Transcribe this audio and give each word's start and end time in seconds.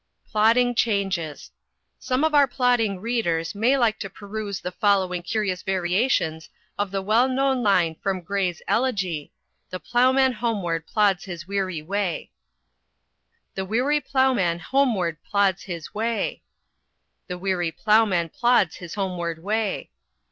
PLODDING 0.31 0.73
CHANGES. 0.73 1.51
Some 1.99 2.23
of 2.23 2.33
our 2.33 2.47
plodding 2.47 2.99
readers 3.01 3.53
may 3.53 3.77
like 3.77 3.99
to 3.99 4.09
peruse 4.09 4.59
the 4.59 4.71
following 4.71 5.21
curious 5.21 5.61
variations 5.61 6.49
of 6.75 6.89
the 6.89 7.03
well 7.03 7.29
known 7.29 7.61
line 7.61 7.93
from 8.01 8.21
Gray's 8.21 8.63
"Elegy," 8.67 9.31
"The 9.69 9.79
ploughman 9.79 10.31
homeward 10.31 10.87
plods 10.87 11.25
his 11.25 11.47
weary 11.47 11.83
way": 11.83 12.31
The 13.53 13.63
weary 13.63 13.99
ploughman 14.01 14.57
homeward 14.57 15.21
plods 15.23 15.61
his 15.65 15.93
way. 15.93 16.41
The 17.27 17.37
weary 17.37 17.71
ploughman 17.71 18.29
plods 18.29 18.77
his 18.77 18.95
homeward 18.95 19.43
way. 19.43 19.91